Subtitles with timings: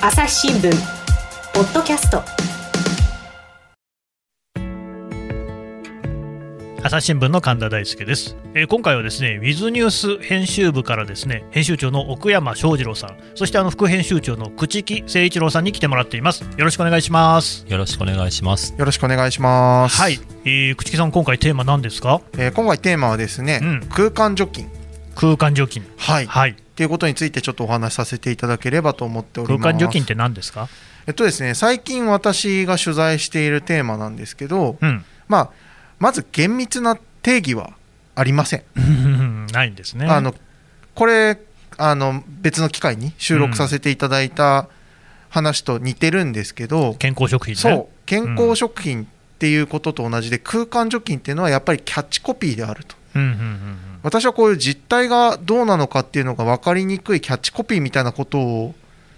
[0.00, 0.70] 朝日新聞
[1.52, 2.22] ポッドキャスト。
[6.84, 16.44] 朝日新聞の神田大輔です、えー今回はですねウィズニュース編集部からですね編集長の奥山翔二郎さんそしてあの副編集長の朽木誠一郎さんに来てもらっています。
[16.44, 17.66] よろしくお願いします。
[17.68, 18.74] よろしくお願いします。
[18.78, 19.96] よろしくお願いします。
[20.00, 22.20] はい、えー、朽木さん今回テーマ何ですか？
[22.34, 23.88] えー今回テーマはですね、うん。
[23.88, 24.70] 空間除菌。
[25.18, 25.84] 空間除菌。
[25.98, 26.24] はい。
[26.24, 26.54] っはい。
[26.76, 29.72] ていうことについてちょっとお話しさせていただければと思っており空ます。
[29.74, 30.68] 間除菌って何ですか？
[31.08, 35.04] えっとですね、最近私が取材しているテーマなんですけど、うん。
[35.26, 35.50] まあ、
[35.98, 37.72] まず厳密な定義は
[38.14, 38.62] ありません。
[39.52, 40.06] ないんですね。
[40.06, 40.34] あの
[40.94, 41.38] これ
[41.76, 44.68] あの別の機会に収録させていただいた
[45.30, 47.60] 話と似てるんですけど、健康食品ね。
[47.60, 48.06] そう。
[48.06, 49.06] 健康食品っ
[49.38, 52.94] ていうことと同じで、空間除菌っていうのはやっぱりキャッチコピーであると。
[53.14, 58.74] うんうんうん私はこういう実態がどうなのかっていうのが分かりにくいキャッチコピーみたいなことを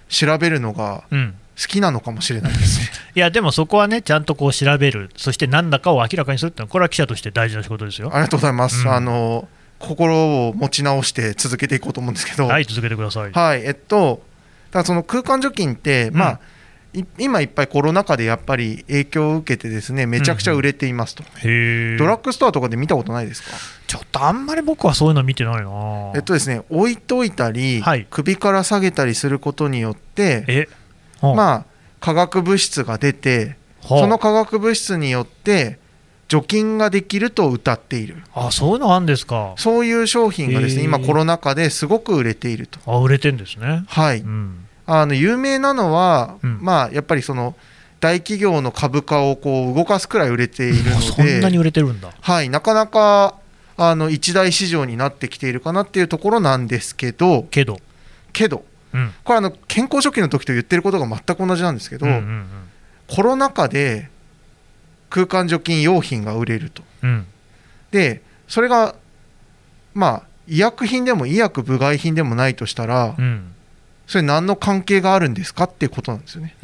[0.08, 1.18] 調べるのがうん。
[1.18, 2.86] うん好きなのかもしれないですね。
[3.14, 5.10] いやでもそこはねちゃんとこう調べる。
[5.14, 8.08] そして何だかを明らかにするってのはこれは記者として大事な仕事ですよ。
[8.14, 8.80] ありがとうございます。
[8.80, 8.94] うん。
[8.94, 9.46] あの
[9.78, 13.32] 心を持ち直して続けていこうと思うんですけど、はい続けてください。
[13.32, 14.22] はい、えっと、
[14.70, 16.38] だその空間除菌って、まあ、い
[17.18, 21.22] 今いっぱいコロナ禍でやっぱり影響を受けてですね、めちゃくちゃ売れていますと。
[21.22, 21.26] へ
[21.94, 23.50] えドラッグストアとかで見たことないですか？
[23.86, 26.12] ちょっとあんまり僕はそういうの見てないな。
[26.14, 28.06] えっとですね、置いといたり、はい。
[28.10, 30.68] 首から下げたりすることによって、
[31.22, 31.64] まあ、
[32.00, 35.78] 化学物質が出て、その化学物質によって
[36.28, 38.22] 除菌ができると謳っている。
[38.34, 39.54] あそういうのあるんですか。
[39.56, 42.78] そういう商品がですね今コロナ禍ですごく売れていると。
[42.86, 43.84] あ売れてんですね。
[43.86, 44.18] はい。
[44.20, 46.58] うんあの有名なのは、うん。
[46.60, 47.54] まあやっぱりその
[48.00, 52.10] 大企業の株価をこう動かすくらい売れているのあそんなにで売れてるんだ。
[52.20, 53.36] はいなかなか
[53.76, 57.78] あの一大市場になってきているかなっていうところなんですけどけど。
[58.32, 59.12] けどうん。
[59.22, 62.46] これあの健康初期の時と言ってることが全く同じなんですけど、うんうん
[63.12, 64.08] コロナ禍で
[65.08, 66.82] 空間除菌用品が売れると。
[67.02, 67.26] うんうん。
[67.92, 68.96] でそれが
[69.94, 73.54] まあ医薬品でも医薬部外品でもないとしたら、うん
[74.10, 76.56] それ何の関係があるんですかっていうことなんですよね。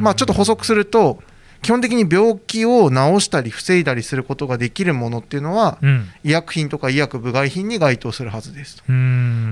[0.00, 1.22] まあちょっと補足すると
[1.62, 8.82] 基本的に病気を治したり防いだりすることができるものっていうのはうん医薬品とか医薬部外品に該当するはずですと。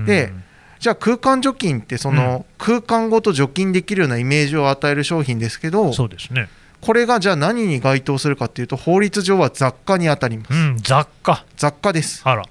[0.05, 0.33] で
[0.81, 6.49] じゃあ空間除菌ってその空間ごと除菌できるようなイメージを与える商品ですけどそうですね
[6.81, 10.53] これがじゃあ何に該当するかっていうと法律上は雑貨に当たります。
[10.53, 12.23] うん雑貨雑貨です。
[12.25, 12.43] あら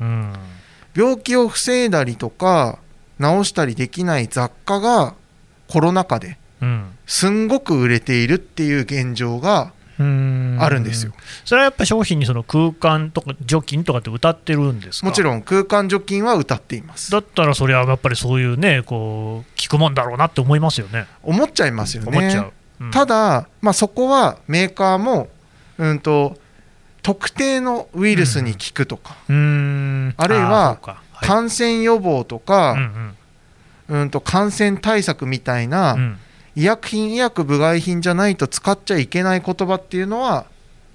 [0.00, 0.32] うん
[0.94, 2.78] 病気を防いだりとか
[3.20, 5.14] 治したりできない雑貨が
[5.68, 6.96] コロナ禍でうん。
[7.06, 10.02] すんごく売れているっていう現状があ
[10.68, 11.12] るんですよ。
[11.44, 15.06] それはやっぱ商品にその空間とか除菌とかって歌ってるんですか？
[15.06, 17.10] もちろん空間除菌は歌っています。
[17.12, 21.06] だったらそれはやっぱりそういうねこう聞くもんだろうなって思いますよね。
[21.22, 22.18] 思っちゃいますよね。
[22.18, 22.90] 思っちゃう、うん。
[22.90, 25.28] ただ、まあ、そこはメーカーも、
[25.78, 26.36] うん、と
[27.02, 30.14] 特定のウイルスに効くとか、うーん。
[30.16, 30.78] あるいは
[31.20, 32.72] 感染予防とうんか、
[33.88, 34.00] うん。
[34.00, 36.18] うんと感染対策みたいな、うん。
[36.56, 40.46] 医薬品、医薬部外品じゃないと使っちゃいけない言葉っていうのは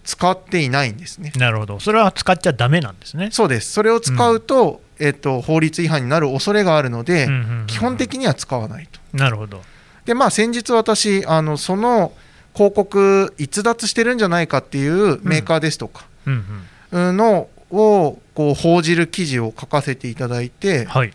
[0.06, 1.32] 使っていないんですね。
[1.36, 1.80] なるほど。
[1.80, 3.30] それは使っちゃダメなんですね。
[3.32, 3.72] そうです。
[3.72, 9.00] それを使うと、えっと、法律違反になる恐れがあるので、うんうんうん基本的には使わないと。
[9.14, 9.62] なるほど。
[10.06, 12.14] で、まあ、先日私、あのその
[12.56, 16.46] 広告、逸脱してるんじゃないかっていうメーカーですとか、うん
[16.92, 17.10] うん。
[17.10, 21.14] うんのをこう報じる記事を書かせていただいて、はい。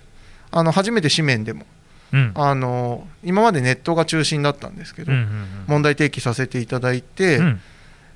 [0.50, 1.66] あの初めて紙面でも
[2.12, 2.32] うん。
[2.37, 7.60] あの、今までネットが中心だったんですけど、うんうん問題提起させていただいて、うん。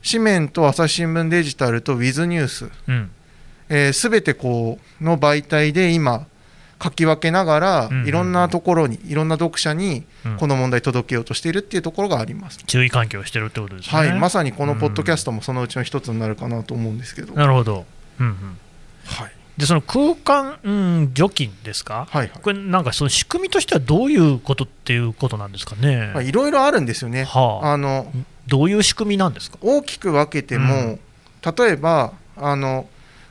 [0.08, 3.10] 紙面と朝日新聞デジタルとウィズニュース、うん。
[3.92, 6.26] すべてこうの媒体で今、
[6.80, 8.08] 書き分けながら、うんうんうん。
[8.08, 10.36] いろんなところに、いろんな読者にうん。
[10.36, 12.58] この問題届けようとしているっていうところがあります。
[12.58, 13.98] 注意喚起をしてるってことですね。
[13.98, 17.84] はい、まさにこのポッドキャストもそのうちの一つになるかなと思うんですけど、なるほど、
[18.20, 18.58] うんうん、
[19.06, 27.24] はい、でその空間、うん、除菌ですか、はい、これなんかその仕組みとしてはどういうことっていうことなんですかね、はい、いろいろあるんですよね。
[27.24, 28.12] はあ、あの
[28.46, 30.98] どういう仕組みなんですか、大きく分けても、
[31.58, 32.88] 例えばあの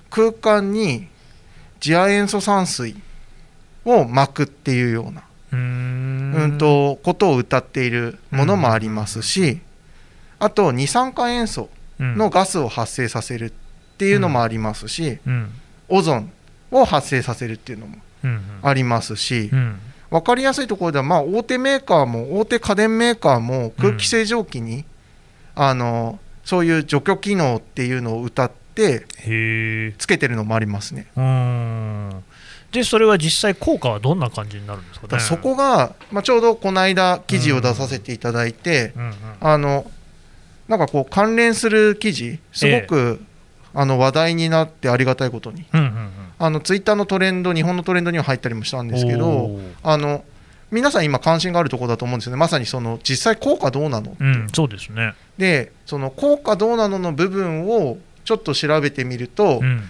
[0.09, 1.07] 空間に
[1.79, 2.95] 次亜塩素酸水
[3.85, 6.33] を巻くっていうような、うーん。
[6.35, 9.59] うん、とことを謳っているものもありますし、
[10.39, 11.69] あと二酸化塩素
[11.99, 13.45] のガスを発生させる。
[13.45, 13.51] っ
[13.97, 15.51] ていうのもありますし、うん。
[15.89, 16.31] オゾン
[16.71, 18.41] を発生させるっていうのもうんうん。
[18.61, 19.79] ありますし、うん。
[20.09, 24.85] 分かりやすいところでは、まあ、大手メーカーも大手家電メーカーも空気清浄機に、
[25.55, 29.05] あのそういう除去機能っていうのを謳って
[29.97, 31.07] つけてるのもありますね。
[32.71, 35.19] でそれは実際、効果はどんな感じになるんですかね？
[35.21, 39.89] そこが、まあ、ちょうどこの間、記事を出させていただいて、うんうんあの
[40.67, 43.21] なんかこう、関連する記事、すごく、
[43.79, 46.09] あの話題になってありがたいことに、うんうんうん。
[46.39, 49.51] あのツイッターのトレンド、日本のトレンドには入ったりもしたんですけど
[49.83, 50.23] あの
[50.71, 54.17] 皆さん今、関心があるところだと思うんですよね、まさにその実際、効果どうなの？
[54.19, 55.13] うん、そうですね。
[55.37, 59.83] で、その効果どうなのの部分をちょっと調べてみると、うん。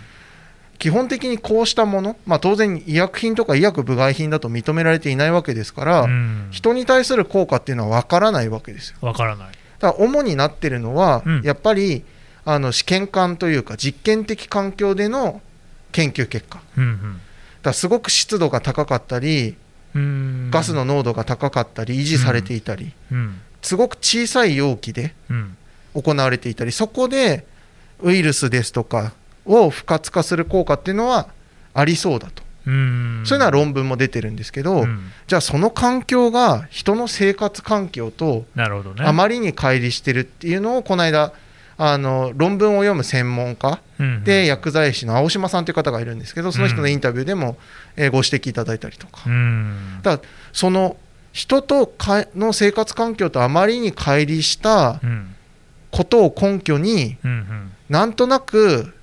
[0.78, 6.48] 基本的にこうしたもの、まあ、当然、医薬品とか医薬部外品だと認められていないわけですから、うん。
[6.51, 8.98] 人に対する効果っていうのは分からないわけですよ。
[9.01, 9.48] わからない。
[9.80, 11.42] だから主になってるのは、うん。
[11.42, 12.04] やっぱり
[12.50, 15.42] あの試験管というか、実験的環境での
[15.92, 17.20] 研究結果、だかうん。
[17.62, 19.58] らすごく湿度が高かったり、
[19.94, 20.02] うん。
[20.02, 20.06] う
[20.48, 23.42] んガスの濃度が高かったり、維持されていたり、うん。
[23.62, 25.58] すごく小さい容器でうん。
[25.94, 27.46] 行われていたり、そこで
[28.02, 29.12] ウイルスですとか
[29.46, 31.28] を不活化する効果っていうのは
[31.74, 33.24] ありそうだと、うん。
[33.26, 35.12] そういうのは論文も出てるんですけど、うん。
[35.28, 38.46] じゃあその環境が人の生活環境と。
[38.56, 41.34] あまりに乖離してるっていうのをこの間
[41.80, 47.58] あの論文を読む専門家うんで薬剤師の青島さんという方がいるんですけどその人のインタビューでも、
[47.96, 49.22] えーご指摘いただいたりとか。
[49.28, 50.00] うん。
[50.02, 50.20] だ
[50.54, 50.98] その
[51.34, 55.36] 人とかの生活環境とあまりに乖離したうん。
[55.92, 58.94] ことを根拠にうんなんとなく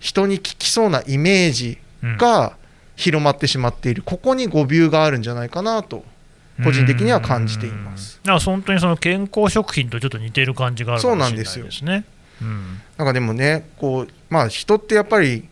[0.00, 2.16] 人に効きそうなイメージうん。
[2.16, 2.56] が
[2.96, 4.02] 広まってしまっている。
[4.04, 6.04] ここに誤謬があるんじゃないかなと
[6.62, 8.20] 個人的には感じています。
[8.24, 8.26] うん。
[8.26, 12.04] だから本当にその健康食品とちょっと似てる感じがあるかもしれないですね。
[12.38, 12.82] そうなん。
[12.98, 15.48] なんかでもねこう、まあ、人ってやっぱり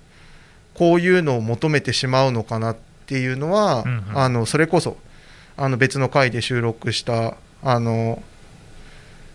[0.75, 2.77] こういうのを求めてしまうのかなっ
[3.07, 4.19] ていうのは、うんうん。
[4.19, 4.97] あのそれこそ
[5.57, 8.23] あの別の回で収録したあの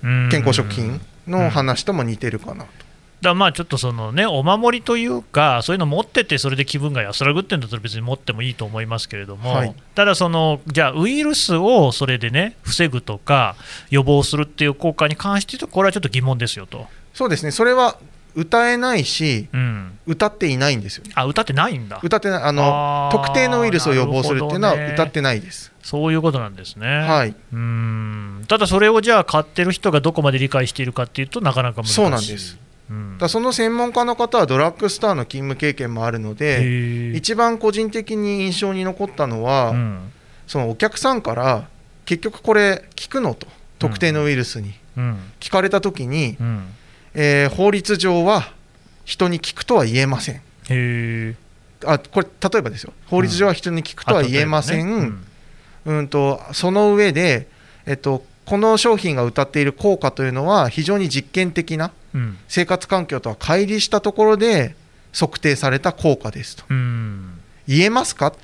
[0.04, 0.30] うん。
[0.30, 2.88] 健康食品の話とも似てるかなと。
[3.20, 9.76] だからまあちょっとそのねお守りというかそういうの持っててそれで気分が安らぐってんだったら別に持ってもいいと思いますけれども、はい。
[9.96, 13.56] ただそのじゃあウイルスをそれでね防ぐとか
[13.90, 16.86] 予防するっていう効果に関して言うとこれはちょっと疑問ですよと、
[17.18, 17.50] そうですね。
[17.50, 17.98] それは
[18.36, 21.04] 歌えないしうん、歌っていないんですよ。
[21.04, 21.14] ね。
[21.16, 22.00] あ歌ってないんだ。
[22.04, 22.44] 歌ってない。
[22.44, 25.72] あの特定のウイルスを予防するっていうのは歌ってないです。
[25.82, 26.88] そういうことなんですね。
[26.88, 28.46] はい、うん。
[28.48, 31.94] ただそれをじゃあ買ってる人がどこまで理解しているかっていうとなかなか難しい。
[31.96, 32.60] そうなんです。
[32.92, 33.18] うん。
[33.18, 40.14] だその専門家の方はドラッグストアの勤務経験もあるのへでー一番個人的に印象に残ったのは、うん。
[40.46, 41.68] そのお客さんから
[42.06, 43.48] 結局これ効くのと
[43.80, 45.18] 特定のウイルスにうん。
[45.40, 46.68] 聞かれた時に、うん
[47.14, 48.54] えー法律上は
[49.06, 50.36] 人に効くとは言えません。
[50.36, 51.36] へえ
[51.86, 52.94] あこれ例えばですよ。
[53.08, 55.18] 法律上は人に効くとは言えません、あ例えばね。
[55.86, 56.08] うん。
[56.08, 57.48] とその上で、
[57.86, 62.38] えっと、この商品が謳っている効果というのは非常に実験的なうん。
[62.48, 64.76] 生活環境とは乖離したところで
[65.14, 66.64] 測定された効果ですと。
[66.70, 67.40] うん。
[67.68, 68.38] 言えますかって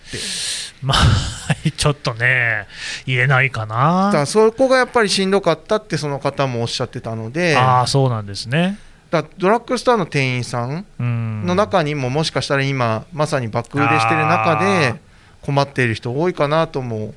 [0.84, 0.98] まあ
[1.78, 2.68] ちょっとね
[3.06, 4.26] 言えないかな。
[4.26, 8.78] そこがやっぱりしんどかったってその方もおっしゃってたのでああそうなんですね。
[9.10, 11.46] だドラッグストアの店員さんうん。
[11.46, 14.96] の中にももしかしたら今まさに爆売れしてる中で
[15.42, 17.14] 困っている人多いかなとも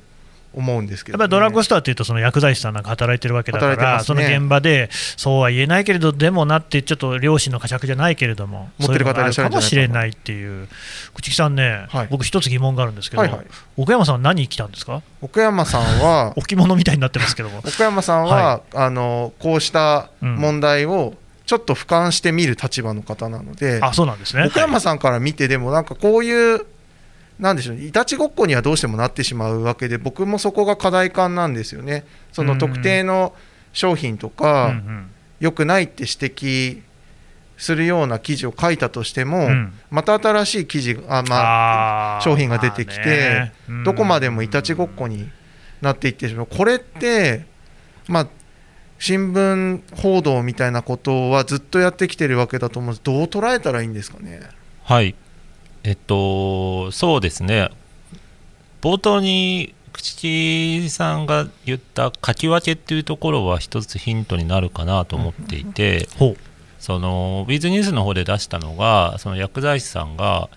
[0.57, 4.03] 思うんですけど、やっぱりドラッグストアっていうと、その薬剤師さんなんか働いてるわけだから、ね。
[4.03, 10.67] その現場で、そうは言えないけれど、でもなって、ちょっと両親の呵責じゃないけれども、持ってる方いらっしゃるかもしれないっていう、
[11.13, 12.07] 口木さんね、はい。
[12.09, 13.45] 僕、一つ疑問があるんですけど、はいはい。
[13.77, 15.01] 奥山さんは何着たんですか？
[15.21, 17.59] 奥山さんは 置物みたいになってますけども。
[17.59, 21.13] 奥山さんは、あのこうした問題を
[21.45, 24.43] ちょっと俯瞰して見る立場の方なので、あそうなんですね。
[24.47, 26.65] 奥山さんから見てでもなんかこういう
[27.39, 32.05] なんでしょういたちごっこにはどうしてもなってしまうわけで僕もそこが課題感なんですよね。
[32.31, 33.33] その特定の
[33.73, 35.11] 商品とうんかうん。
[35.39, 36.81] 良くないって指摘
[37.57, 39.73] するような記事を書いたとしても、うん。
[39.91, 43.53] また新しい記事あ、まあ、商品が出てきて、まあね。
[43.69, 43.83] うん。
[43.83, 45.29] どこまでもいたちごっこに
[45.81, 46.47] なっていってしまう。
[46.47, 47.45] これって、
[48.07, 48.27] まあ、
[48.99, 53.03] 新聞報道みたいなことはずっとやってきてるわけだと思うんです。
[53.03, 54.41] どう捉えたらいいんですかね。
[54.83, 55.15] はい、
[55.83, 57.69] えっと、そうですね、
[58.81, 66.37] 冒頭に口木さんが言った書き分けっていうところは一つヒントになるかなと思っていて、ほう。
[66.79, 70.49] そのウィズニュースの方で出したのが、その薬剤師さんが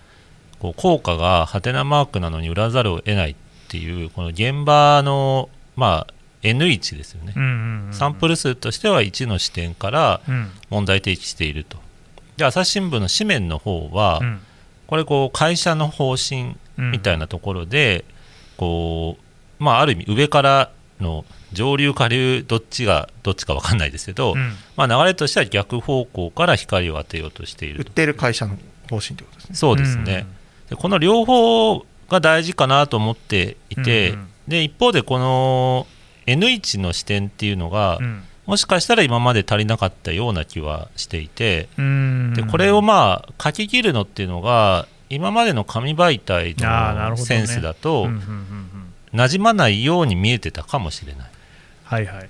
[0.59, 3.35] こう効果がハテナマークなのに売らざるを得ないっ
[3.67, 6.13] ていう、この現場の、まあ、
[6.43, 7.33] N1 ですよね。
[7.35, 10.51] うんうんうんサンプル数としては1の視点からうん。
[10.69, 11.77] 問題提起していると。
[12.37, 14.41] で朝日新聞の紙面の方は、うん
[14.91, 18.03] これこう会社の方針みたいなところで、
[18.57, 24.51] こうまあ、ある意味上からの上流下流どっちがどっちか分かんないですけど、うん。
[24.75, 27.89] まあ、流れとしては逆方向から光を当てようとしていると。
[27.89, 28.57] 売ってる会社の
[28.89, 29.55] 方針ということですね。
[29.55, 30.25] そうですね、
[30.69, 34.27] でこの両方が大事かなと思っていて、うんうん。
[34.49, 35.87] で一方でこの
[36.25, 48.09] N1 の視点っていうのが、うんもしかしたら今まで足りなかったような気はしていて、うんでこれをまあ書き切るのっていうのが今までの紙媒体のセンスだと、
[49.13, 51.31] 馴染まないように見えてたかもしれない。
[51.85, 52.29] はいはい。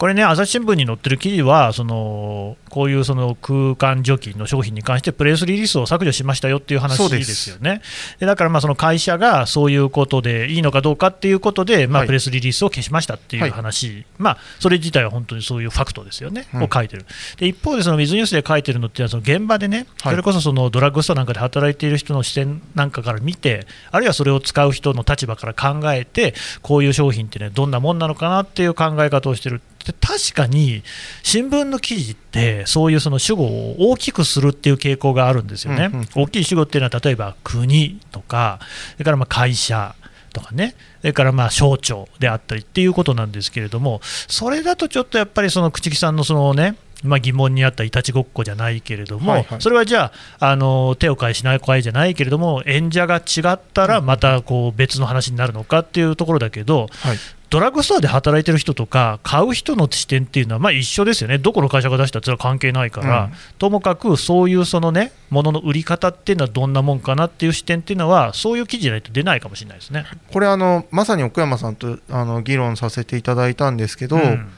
[0.00, 7.82] これね、朝日新聞に載ってる記事は、そのこういうその空間除菌の商品に関して、プレスリリースを削除しましたよっていう話ですすよね。
[8.18, 17.04] でだからまあその会社がそういうことでいいのかどうかっていうことで、まあ、はいプレスリリースを消しましたっていう話、まあ、それ自体は本当にそういうファクトですよね、うんを書いてる。
[17.36, 29.60] で一方で、その水ニュースで書いてるのっていうのは、その現場でね、はいそれこそそのドラッグストアなんかで働いている人の視点なんかから見て、あるいはそれを使う人の立場から考えて、こういう商品ってね、どんなもんなのかなっていう考え方をしてる。
[29.84, 30.82] で確かに
[31.22, 35.90] 新聞の記事って、そういうその主語を大きくするっていう傾向があるんですよね。
[35.92, 36.08] うんうん。
[36.14, 38.60] 大きい主語っていうのは、例えば国とか、
[38.92, 39.94] それからまあ会社
[40.32, 49.60] とかね、それからまあ省庁であったりっていうことなんですけれども、それだとちょっとやっぱりその朽木さんのそのね、まあ、疑問にあったいたちごっこじゃないけれども、はいはい。
[49.62, 57.16] それはじゃああの、手を変えしない声じゃないけれども、演者が違ったらまたこう別の話になるのかっていうところだけど、はい
[57.50, 63.32] ドラッグストアで働いてる人とか、買う人の視点っていうのはまあ一緒ですよね、どこの会社が出したってそれは関係ないから、うん。
[63.58, 70.06] ともかくそういうそのね、ものの売り方っていうのはどんなもんかなっていう視点っていうのは、そういう記事じゃないと出ないかもしれないですね。
[70.32, 74.48] これあのまさに奥山さんとあの議論させていただいたんですけど、うん。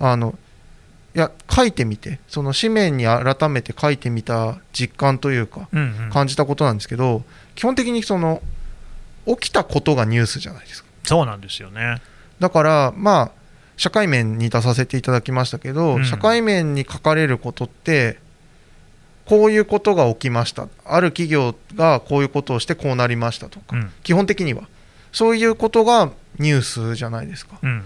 [0.00, 0.34] あの
[1.14, 2.18] いや書いてみて。
[2.28, 6.10] その紙面に改めて書いてみた実感というかうんうん。
[6.10, 7.24] 感じたことなんですけど、
[7.54, 8.40] 基本的にその
[9.26, 10.88] 起きたことがニュースじゃないですか。
[11.04, 12.00] そうなんですよね。
[12.40, 13.30] だからまあ
[13.78, 16.04] 社会面に出させていただきましたけど、うん。
[16.04, 18.18] 社会面に書かれることって
[19.24, 20.68] こういうことが起きました。
[20.84, 23.92] ある企業がこういうことをしてこうなりましたとか、うん。
[24.02, 24.64] 基本的には。
[25.12, 27.58] そういうことがニュースじゃないですか。
[27.62, 27.82] うんうん。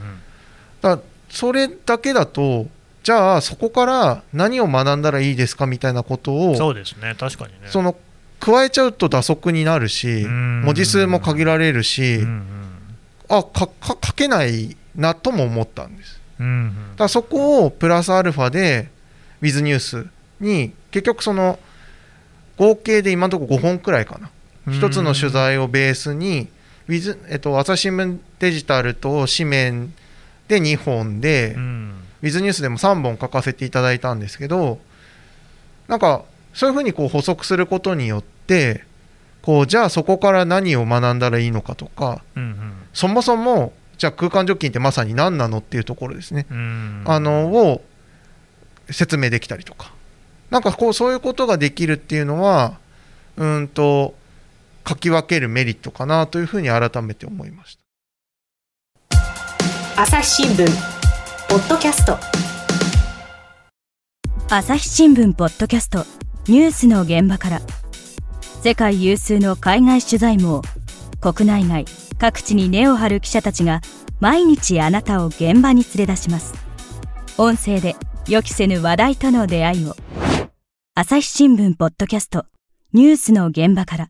[0.81, 2.67] だそれだけだと
[3.03, 7.69] じゃあそこから何を学んだらいいですかみたいなことをそうですね、確かにね。
[7.69, 7.97] その
[8.41, 10.63] 加えちゃうと打足になるしうん。
[10.63, 12.62] 文字数も限られるし、うんうん
[13.37, 16.21] あかか書けないなとも思ったんです。
[16.39, 16.67] うんうん。
[16.93, 18.89] だからそこをプラスアルファで
[19.41, 20.07] Wiz ニュース
[20.41, 21.59] に結局その
[22.57, 24.31] 合計で今のところ5本くらいかな。
[24.73, 26.49] 一つの取材をベースに
[26.89, 29.95] Wiz、えっと、朝日新聞デジタルと紙面
[30.47, 32.03] で2本で、うん。
[32.23, 34.79] ウィズニュースでも3本書かせていただいたんですけど
[35.89, 36.25] なんか
[36.55, 38.85] そういうふうにこう補足することによって
[39.43, 46.47] こうじゃあそこから何を学んだらいいのかとかうんそもそもじゃあ空間除菌ってまさに何なのっていうところですね、
[47.05, 47.83] あのを
[48.91, 49.93] 説明できたりとか。
[50.51, 52.79] なんかこうそういうことができるっていうのは
[53.39, 54.15] うんと
[54.87, 57.79] 書き分けるメリットかなというふうに改めて思いまし
[59.09, 60.03] た。
[60.03, 60.67] 朝日新聞
[61.49, 62.19] ポッドキャスト。
[64.51, 66.05] 朝日新聞ポッドキャスト
[66.49, 67.61] ニュースの現場から。
[68.63, 70.63] 世界有数の海外取材網
[71.21, 71.85] 国内外
[72.23, 73.81] 各地に根を張る記者たちが
[74.21, 76.55] 毎日あなたを現場に連れ出します。
[77.37, 77.97] 音声で
[78.29, 79.97] 予期せぬ話題との出会いを。
[80.95, 82.47] 朝日新聞ポッドキャスト。
[82.93, 84.09] ニュースの現場から。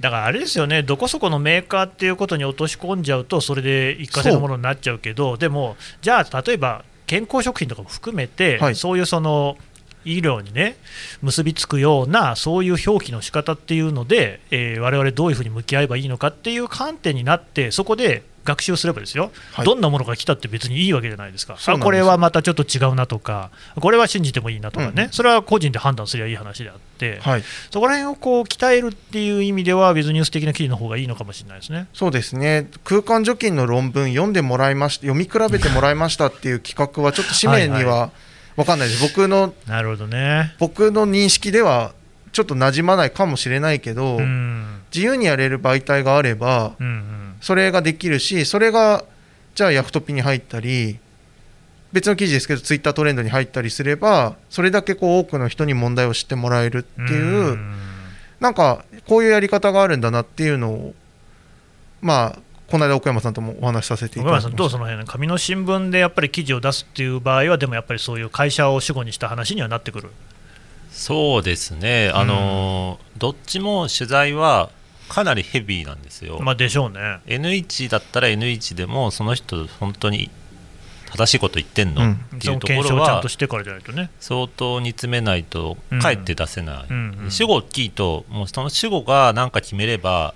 [0.00, 8.76] だからあれですよね、どこそこのメーカーっていうことに落とし込んじゃうと、それで一過性のものになっちゃうけど、でも、じゃあ、例えば健康食品とかも含めて、はい。
[8.76, 9.56] そういうその
[10.04, 10.76] 医療にね、
[11.22, 19.66] 結びつくような、そういう表記の仕方っていうので、えー、我々どういうふうに向き合えばいいのかっていう観点になって、そこで学習すればですよ、はい。
[19.66, 21.70] どんなものが来たって別にいいわけじゃないですか、です。
[21.70, 25.10] あこれはまたちょっと違うなとか、これは信じてもいいなとかね、うん。
[25.10, 27.18] それは個人で判断すればいい話であって。
[27.20, 27.42] はい。
[27.70, 31.86] そこら辺をこう鍛えるっていう意味では、ウィズニュース的な記事の方がいいのかもしれないですね。
[31.92, 32.68] そうですね。
[32.84, 38.10] 空間除菌の論文読んでもらいました読み比べてもらいましたっていう企画はちょっと紙面にはいは
[38.56, 40.54] 分かんないです僕のなるほどね。
[40.58, 41.92] 僕の認識では
[42.32, 44.82] ちょっと馴染まないかもしれないけど、うん。
[44.94, 47.34] 自由にやれる媒体があればうんうん。
[47.40, 49.04] それができるしそれが
[49.54, 50.98] じゃあヤフトピに入ったり
[51.92, 57.74] 別の記事ですけどツイッタートレンドに入ったりすればそれだけこう多くの人に問題を知ってもらえるっていう、ん
[58.38, 60.94] なんかこういうやり方があるんだなっていうのを
[62.00, 62.38] まあ
[62.70, 70.10] この間奥山さんともお話しさせていただきましたどうその辺、紙の新聞でやっぱり記事を出すっていう場合は、でもやっぱりそういう会社を主語にした話にはなってくる？
[70.92, 74.70] そうですね、あのーどっちも取材は
[75.08, 76.38] かなりヘビーなんですよ。
[76.40, 77.20] まあでしょうね。
[77.26, 80.30] N1 だったら N1 でもその人本当に
[81.10, 84.10] 正しいこと言ってんの、うんっていうところ検証をちゃんはとしてからじゃないとね。
[84.20, 90.34] 相当煮詰めないとかえって出せない、うんうん主語大きいともうその主語が何か決めれば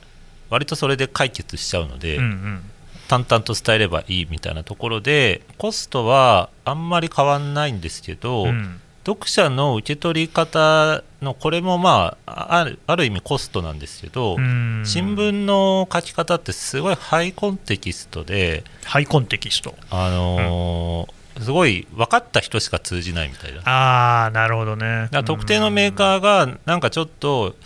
[0.55, 2.63] 割とそれで解決しちゃうので、うんうん。
[3.09, 8.81] 淡々と伝えればいいみたいなところでコストはあんまり変わんないんですけど、うん。
[9.05, 14.83] 読者の受け取り方のこれもまああるある意味コストなんですけど、うん。
[14.87, 19.75] 新聞の書き方ってすごいハイコンテキストで、ハイコンテキスト。
[19.91, 23.63] あのーすごい分かった人しか通じないみたいな。
[23.65, 25.09] ああなるほどね。
[25.11, 27.57] ら特定のメーカーがなんかちょっと、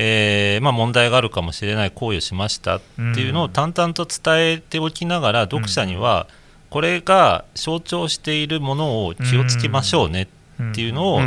[0.00, 6.28] えーまあ、問題があるかもしれない行為をしましたっていうのを淡々と伝えておきながら読者には
[6.70, 10.28] これが象徴しているものを気をつけましょうね
[10.70, 11.20] っていうのを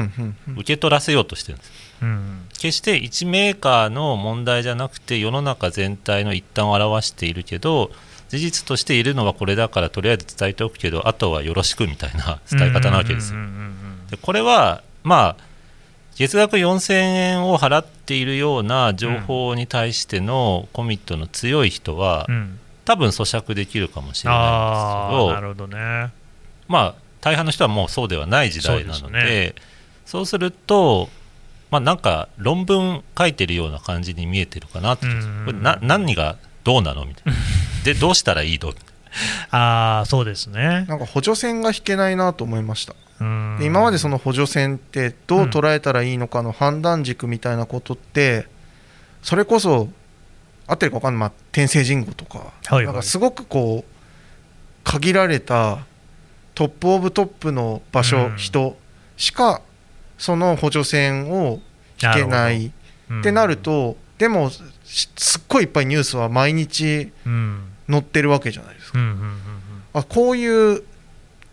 [0.55, 1.71] 受け取らせようとしてるんです。
[2.01, 2.45] うん。
[2.53, 7.91] 決して1メーカーの問題じゃなくて世の中全体の一端を表しているけど
[8.29, 13.39] 事実としているのはこれだからとりあえず伝えておくけどあとはよろしくみたいな伝え方なわけですよ。
[14.09, 15.50] でこれはまあ
[16.21, 22.35] 月額4000円を払っているような情報に対してのコミットの強い人はうん。
[22.35, 26.11] うん多分咀嚼できるかもしれないですけどあなるほどね。
[26.67, 29.55] まあ大半の人はもうそうではない時代なのそうでで
[30.05, 31.07] すそうすると
[31.69, 37.33] まあなんか論文書いてるような感じに見えてるかなってうんこれな何がどうなのみたいな。
[37.85, 38.73] でどうしたらいいの？
[39.51, 40.85] ああそうですね。
[40.89, 42.95] なんか補助線が引けないなと思いました
[43.61, 48.47] 今までその補助線ってどう捉えたらいいのかの判断軸みたいなことって
[49.21, 49.89] それこそ
[50.67, 52.85] 合ってるか分かんない、まあ、天聖人語とか,、はいはい。
[52.85, 53.91] なんかすごくこう
[54.83, 55.85] 限られた
[56.55, 58.37] トップオブトップの場所、うん。
[58.37, 58.77] 人
[59.17, 59.61] しか
[60.17, 61.59] その補助線を
[62.01, 62.67] 引けない。
[62.67, 62.71] っ
[63.09, 63.21] うん。
[63.21, 64.49] てなると、でも
[64.83, 67.67] しすっごいいっぱいニュースは毎日うん。
[67.89, 68.99] 載ってるわけじゃないですか。
[69.93, 70.83] あこういう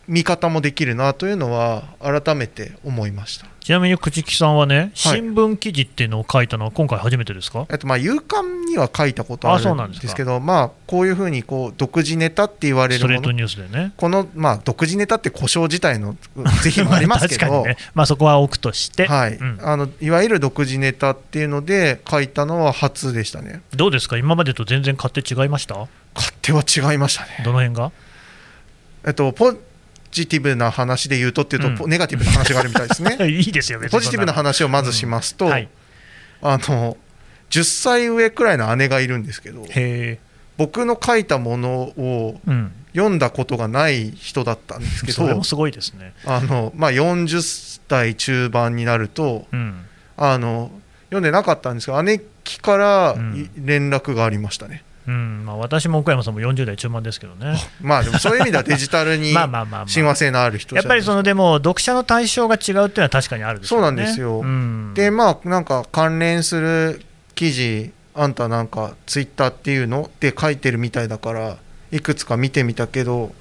[0.08, 3.46] 見方もできるなというのは改めて思いました。
[3.60, 13.92] ちなみに朽木さんはね新聞記事っていうのを書いたのは今回初めてですか、えっとまあ勇敢には書いたことああそうなるんんですけど、まあこういうふうにこう独自ネタって言われストレートるもの、ニュースでね。
[13.98, 16.16] このまあ独自ネタって故障自体の
[16.62, 19.58] 是非もありますけど、ね、まあ、そこは置くとして、はい、うん。
[19.60, 23.60] あのいわゆる独自ネタっていうので書いたのは初でしたね。
[23.76, 24.16] どうですか？
[24.16, 25.74] 今までと全然勝手違いました？
[26.14, 27.42] 勝手は違いましたね。
[27.44, 27.92] どの辺が？
[29.06, 29.52] えっとポ
[30.10, 31.76] ジティブな話で言うとっていうと、うん。
[31.76, 33.16] ポネガティブな話があるみたいですね。
[33.28, 35.68] いいですよポジティブな話をまずしますと、うんはい、
[36.42, 36.96] あの
[37.50, 39.66] 10歳上くらいの姉がいるんですけど
[40.56, 49.84] 僕の書いたものをうん、読んだことがない人だったんですけどそれもすごいですね、あの、まあ、40代中盤になるとうん、
[50.16, 50.70] あの
[51.06, 53.14] 読んでなかったんですけど姉貴から
[53.56, 55.42] 連絡がありましたね、うん。
[55.44, 57.56] まあ、私も岡山さんも40代中盤ですけどね。
[57.80, 63.86] まあでもそういう意味ではデジタルに まあまあまあ、まあ、親和性のある人やっぱりそのでも読者の対象が違うっていうのは確かにあるでしょうね。
[63.86, 64.40] そうなんですよ。
[64.40, 67.02] うん、でまあなんか関連する
[67.34, 71.56] 記事あんたなんかツイッターっていうのって書いてるみたいだから
[71.90, 73.32] いくつか見てみたけど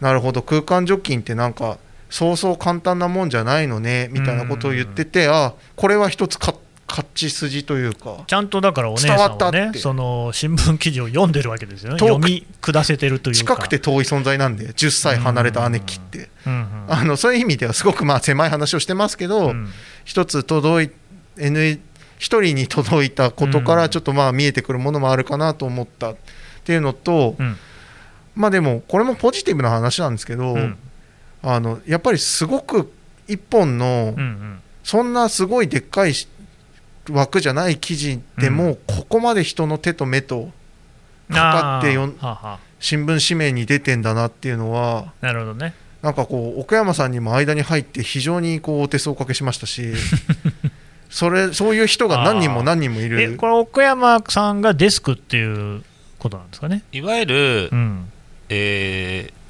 [0.00, 1.78] なるほど空間除菌ってなんか
[2.10, 6.54] そうそう簡単なもんじゃないのねみたいなことを言っててあこれは一つか
[6.90, 11.98] 勝ち筋というかちゃんとだからお姉さ伝わんはねその新聞記事を読んでるわけですよね。
[11.98, 13.38] 読み下せてるというか。
[13.38, 16.28] 近くて遠い存在なんで10歳離れた姉貴って。
[16.46, 19.68] うんうんあのそういう意味ではすごくまあ狭い話をしてますけど、うん。
[20.04, 20.90] 一つ届い
[21.38, 21.80] N
[22.18, 23.78] 一人に届いたことかうん。
[23.78, 26.16] らちょっとまあ見えてくるものもあるかなと思ったっ
[26.64, 27.56] ていうのと、うん。
[28.34, 30.76] まあでもこれもポジティブな話なんですけど、うん。
[31.42, 32.92] あのやっぱりすごく
[33.28, 34.60] 一本のうんうん。
[34.82, 36.26] そんなすごいでっかいし
[37.10, 40.50] 枠じゃない記事でもここまで人の手と目と
[41.28, 42.58] かかってよはあはあ。
[42.80, 45.74] 新聞紙面に出てんだなっていうのはなるほどね。
[46.02, 49.92] なんかこう奥山さんにも間に入って非常にこうお手数をおかけしましたし
[51.10, 55.82] それそういう人が何人も何人もいえるこれ奥山さんがデスクっていう
[56.18, 56.82] ことなんですかね？
[56.92, 58.10] いわゆる、うん。
[58.48, 59.40] えー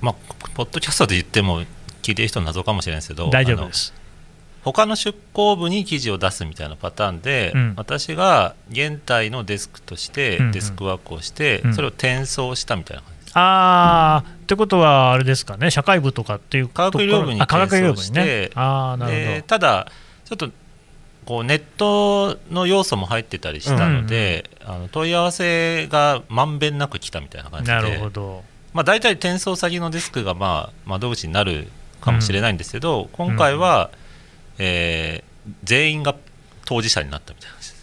[0.00, 0.14] まあ、
[0.54, 1.62] ポッドキャストで言っても
[2.02, 3.92] 聞いてる人謎かもしれないですけど大丈夫です
[4.64, 7.74] 他の出向部に記事を出すみたいなパターンで、うん。
[7.76, 10.52] 私が現代のデスクとしてうんうん。
[10.52, 11.74] デスクワークをして、うん。
[11.74, 15.70] それを転送したみたいな感じです、ああってことはあれですかね。
[15.70, 17.94] 社会部とかっていう科学医療部にところあ科学医療部にね。
[17.94, 19.24] 転送してああなるほど。
[19.26, 19.92] でただ
[20.24, 20.50] ちょっと
[21.24, 27.72] こうネットの要素も入ってたりしたので、あの問い合わせがまんべんなく来たみたいな感じで。
[27.72, 28.44] なるほど。
[28.72, 31.68] まあ、大体転送先のデスクがまあ窓口になる
[32.00, 33.90] かもしれないんですけど、今回は、
[34.58, 35.28] えー
[35.64, 36.14] 全員が
[36.66, 37.77] 当事者になったみたいな話です。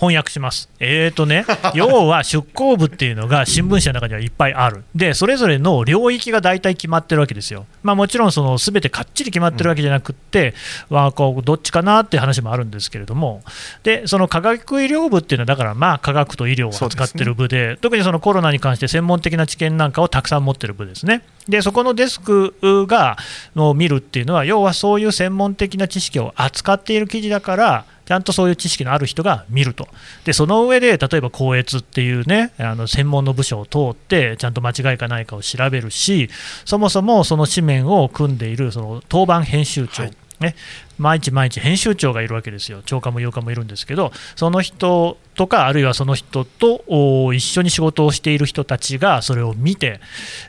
[0.00, 0.70] 翻訳します。
[0.80, 4.82] えーとね、 要は出向部っていうのが新聞社の中にはいっぱいある。
[4.94, 7.66] で、それぞれの領域が大体決まってるわけですよ。
[7.82, 10.54] まあもちろんその全てかっちり決まってるわけじゃなくって、
[10.88, 13.42] はこうどっちかなっていう話もあるんですけれども、
[13.82, 21.22] で、その科学医療部っていうのはだからまあ科学と医療を扱ってる部で、特にそのコロナに関して専門的な知見なんかをたくさん持ってる部ですね。
[21.46, 22.54] で、そこのデスク
[22.86, 23.18] が
[23.54, 29.86] の見るっていうのは、要はそういう専門的な知識を扱っている記事だから、ちゃんとそういう知識のある人が見ると、
[30.24, 36.28] でその上で例えば校閲っていうね、あの専門の部署を通って、ちゃんと間違いかないかを調べるし、
[36.64, 40.56] そもそもその紙面を組んでいるその当番編集長、ね、
[40.98, 50.00] 毎日毎日編集長がいるわけですよ、長官も洋官もいるんですけど、その人とか、あるいはその人とお一緒に仕事をしている人たちがそれを見て、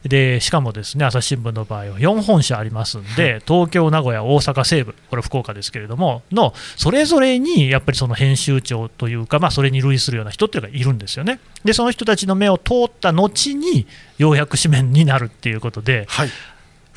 [0.04, 11.39] でしかもですね朝日新聞の場合は4本社ありますんで、東京、名古屋、大阪西部、これ福岡ですけれども、のそれぞれにやっぱりその編集長というか、まあ、それに類するような人っていうのがいるんですよね。
[11.65, 16.30] で、その人たちの目を通った後に、ようやく紙面になるっていうことで、はい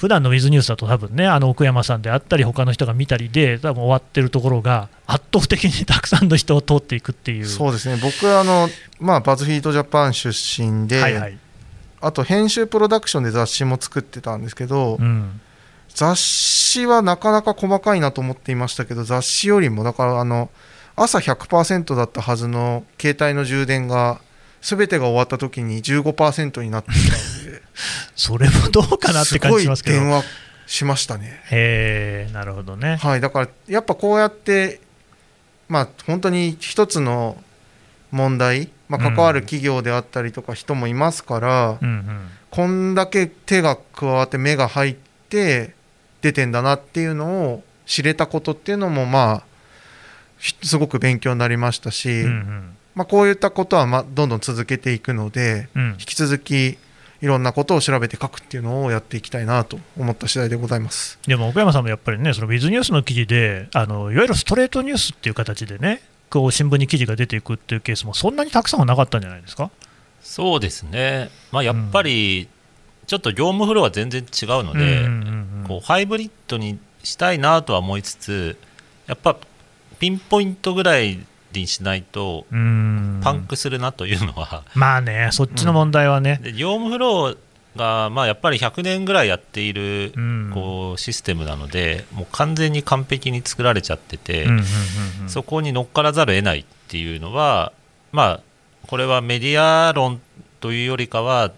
[0.05, 7.47] 普段のウィズニュースだと多分ね、あの奥山さんであったり、他の人が見たりで、多分終わってるところが、圧倒的にたくさんの人を通っていくっていう。
[7.47, 7.99] そうですね。
[8.03, 8.69] 僕はあの、
[9.01, 11.39] まあ、バズフィードジャパン出身で、はいはい。
[12.03, 15.41] あと編集プロダクションで雑誌も作ってたんですけど、うん。
[15.95, 20.51] 雑誌はなかなか細かいなと思っていましたけど雑誌よりもだからあの
[20.97, 24.21] 朝100%だったはずの携帯の充電が
[24.61, 27.44] 全てが終わった時に15%になっていた
[28.15, 30.01] それもどうかなって感じしますけど。
[30.01, 30.25] 電話
[30.67, 31.43] しましたね。
[31.51, 32.97] へえなるほどね。
[32.97, 34.81] はい、だからやっぱこうやって、
[35.69, 37.37] まあ、本当に一つの
[38.11, 44.97] 問題、まあ、関わる企業であったりとか人もいますから、うんうんこんだけ手が加わって目が入っ
[45.29, 45.75] て
[46.23, 49.43] 出てんだなっていうのを知れたことっていうのもまあ
[50.39, 56.79] ひすごく勉強になりましたし、うんうんまあ、こういったことはまあどんどん続けていくのでうん引き続き
[57.23, 61.19] いろんなことを調べて書くっていうのをやっていきたいなと思った次第でございます。
[61.27, 69.71] でも奥山さんもやっぱりね、そのウィズニュースの記事で、あのいわゆるストレートニュースっていう形でね、こう新聞に記事が出ていくっていうケースもそんなにたくさんはなかったんじゃないですか？
[70.23, 72.49] そうですね、まあ、やっぱり
[73.07, 75.07] ちょっと業務フローは全然違うので、
[75.69, 78.57] こうハイブリッドにしたいなとは思いつつ、
[79.07, 79.37] やっぱ
[79.99, 81.25] ピンポイントぐらい
[81.61, 83.21] にしないと、うん。
[83.23, 87.37] パンクするなというのは、まあね、そっちの問題はね、で業務フロー
[87.77, 90.51] が、まあ、やっぱり100年ぐらいやっているうん。
[90.53, 94.63] こうシステムなので、もう完全に完璧に作られちゃってて、うんうんうん
[95.23, 95.29] うん。
[95.29, 97.73] そこに乗っからざるを得ないっていうのは、
[98.13, 98.41] まあ、
[98.87, 100.21] これはメディア論
[100.61, 101.53] というよりかは、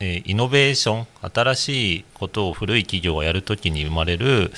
[0.00, 4.50] えーイノベーション、新しいことを古い企業がやるときに生まれる、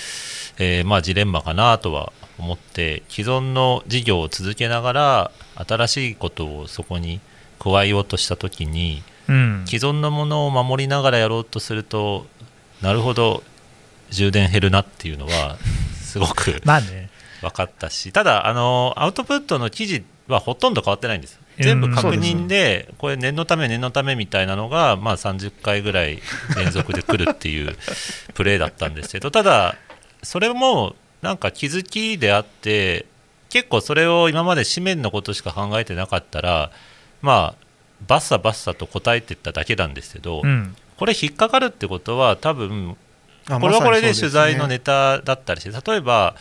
[0.58, 7.20] えーまあ、ジレンマかなとは思って、既存の事業を続けながら、新しいことをそこに
[7.58, 12.26] 加えようとしたときに、うん既存のものを守りながらやろうとすると、
[12.80, 13.42] なるほど、
[14.10, 15.58] 充電減るなっていうのは、
[16.02, 21.41] すごく まあね、分かったし、ただ、あのアウトプットの記事はほとんど変わってないんです。
[21.62, 26.20] 全部確認で、これ、念のため、念のためみたいなのが、まあ、30回ぐらい
[26.56, 27.76] 連続で来るっていう
[28.34, 29.76] プレーだったんですけど、ただ、
[30.22, 33.06] それもなんか気づきであって、
[33.50, 36.70] 結構それを今まで紙面のことしか考えてなかったら、
[37.20, 37.64] まあ、
[38.06, 40.76] バッサバッサと答えてっただけなんですけど、うん。
[40.96, 42.96] これ、引っかかるってことは、多分
[43.48, 46.36] あこれはこれで取材のネタだったりして、例えば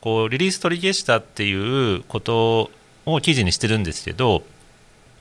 [0.00, 2.70] こうリリース取り消したっていうこと
[3.04, 4.42] を記事にしてるんですけど、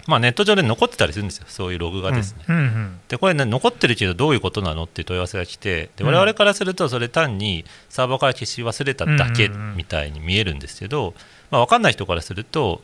[0.07, 2.45] まあ、ネット上で残ってたりするんですよ、そういうログがですね。
[2.47, 2.55] うん。
[2.55, 6.07] うんでこれ、ね、残ってるけどどういうことなのっていう問い合わせが来てでうん。
[6.07, 9.61] 我々からするとそれ単にサーバーから消し忘れただけうんうん。
[9.69, 11.13] うんみたいに見えるんですけど、
[11.51, 12.81] まあ、分かんない人からすると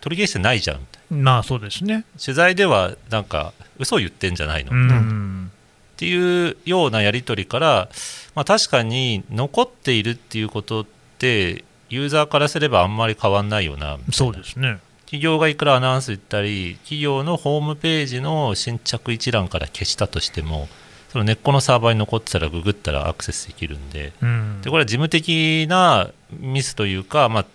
[0.00, 1.94] 取り消してないじゃんみたいまあそうですね。
[1.94, 4.88] な取材ではなんか嘘言ってんじゃないの、うん。
[4.88, 5.50] っうん
[5.96, 7.88] ていうようなやり取りから、
[8.34, 10.86] まあ、確かに残っているっていうことっ
[11.18, 14.12] てユーザーからすればあんまり変わんないよなみたいな。
[14.12, 14.78] そうですね。
[15.06, 20.68] 企業がいくらアナウンス言ったり企業のホームページの新着一覧から消したとしても
[21.08, 24.60] その根っこのサーバーに残ってたらググったらアクセスできるんでうん。
[24.62, 27.46] でこれは事務的なミスというか、まあ、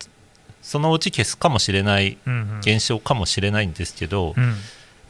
[0.61, 2.59] そのうち消すかもしれないうんうん。
[2.59, 4.43] 現象かもしれないんですけど、うん。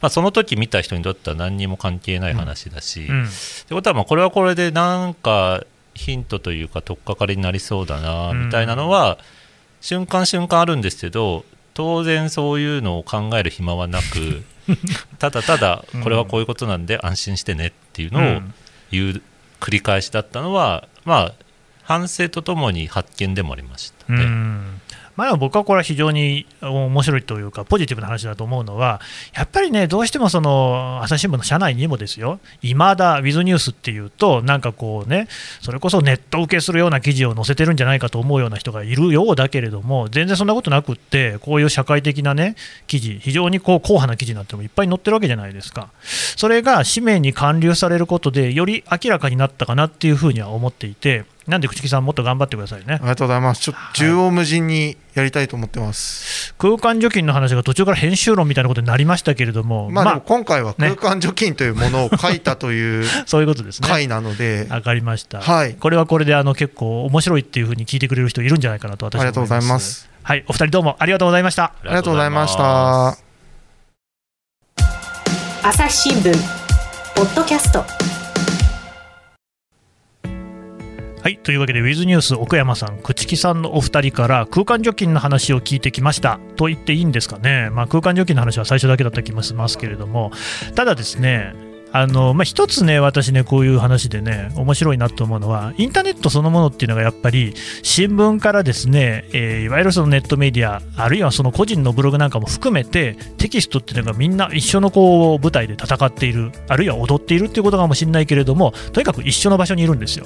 [0.00, 3.24] まあ、その時見た人にとっては何にも関係ない話だし、うん。
[3.24, 3.28] っ
[3.68, 9.18] てことはまあこれはこれでなんかヒントというか取っかかりになりそうだなうんみたいなのは
[9.80, 14.44] 瞬間瞬間あるんですけど当然そういうのを考える暇はなく
[15.18, 18.42] ただただこれはこういうことなんで安心してねっていうのを
[18.90, 19.22] 言う
[19.60, 21.32] 繰り返しだったのはまあ
[21.82, 24.24] 反省とともに発見でもありましたうね。
[24.24, 24.80] ん
[25.16, 29.00] まあ、僕はこれは非常に面白いというか、ポジティブな話だと思うのは、
[29.34, 35.28] やっぱりね、どうしてもその朝日新聞の社内にもですよ、いまだウィズニュースっていうと、なんかこうね、
[35.60, 45.90] それこそネット受けするような記事を載せてるんじゃないかと思うような人がいるようだけれども、全然そんなことなくって、こういう社会的なね、記事、非常にこう硬派な記事なんてもいっぱい載ってるわけじゃないですか。
[46.02, 52.94] それが紙面に還流されることで、より明らかになったかなっていうふうには思っていて、なんで、朽木さん、もっと頑張ってくださいね。
[52.94, 53.62] ありがとうございます。
[53.62, 63.88] ちょっと縦横無尽にやりたいと思ってます、はい、空間除菌の話が途中から編集論みたいなことになりましたけれども、まあ、でも今回は空間除菌というものを書いたという そういうことですね。
[63.88, 65.40] 回なので、わかりました。
[65.40, 65.74] はい。
[65.74, 70.08] これはこれであの結構面白いっていうふうに聞いてくれる人いるんじゃないかなと私はありがとうございます。
[70.22, 71.64] はい、お二人どうもありがとうございました。
[71.64, 73.16] ありがとうございました。
[75.64, 76.32] 朝日新聞
[77.14, 78.11] ポッドキャスト。
[81.22, 86.40] はいというわけで、ウィズニュース奥山さん、朽木さんのお二人から空間除菌の話を聞いてきました。
[86.56, 90.32] と言っていいんですかね、まあ、空間除菌の話は最初だけだった気もしますけれども、
[90.74, 91.54] ただですね、
[91.94, 110.24] あのまあ、一つね、私ね、こういう話でね、面白いなと思うのは、インターネットそのものっていうのがやっぱり、新聞からですね、えー、いわゆるそのネットメディア、あるいはその個人のブログなんかも含めて、テキストっていうのがみんな一緒のこう舞台で戦っている、あるいは踊っているっていうことかもしれないけれども、とにかく一緒の場所にいるんですよ。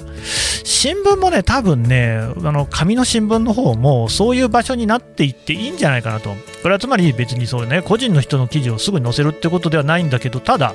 [0.63, 6.29] 新聞もね、多分ね、あの紙の新聞の方も、そういう場所になっていっていいんじゃないかなと。
[6.63, 10.73] これはつまり別にそうね、個人の人の記事をすぐに載せるってことではないんだけど、ただ、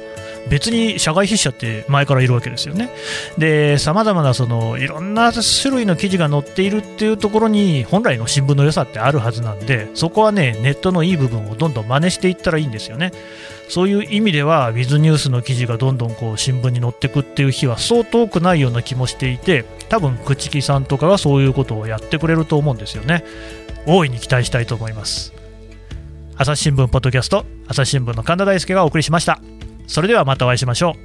[0.50, 2.90] 別に社外筆者って前からいるわけですよね。
[3.38, 13.12] で、さまざまなそのいろんな種類の記事が載っているっていうところに本来の新聞の良さってあるはずなんで、そこはね、ネットのいい部分をどんどん真似していったらいいんですよね。
[13.68, 23.24] そういう意味では、ウィズニュースの記事がどんどんこう新聞に載ってくっていう日はそう遠くないような気もしていて、多分、朽木さんとかがそういうことをやってくれると思うんですよね。
[23.86, 25.32] 大いに期待したいと思います。
[26.36, 29.40] 朝日新聞ポッドキャスト、朝日新聞の神田大輔がお送りしました。
[29.86, 30.98] それではまたお会いしましょう。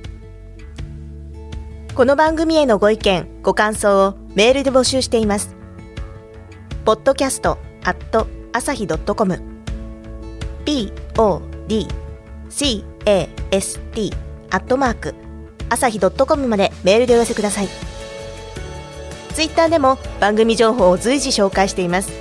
[1.94, 5.56] この番組へのご意見ご感想をメールで募集しています。
[6.86, 9.42] ポッドキャストアット朝日ドットコム。
[10.66, 12.84] podcast
[14.50, 15.16] アットマーク
[15.70, 17.68] 朝日ドットコムまでメールでお寄せください。
[19.34, 22.12] ツイッターでも番組情報を随時紹介しています。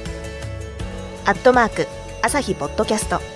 [1.27, 1.87] アットマーク
[2.23, 3.36] 朝日ポッドキャスト。